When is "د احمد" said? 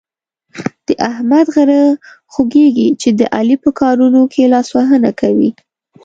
0.87-1.45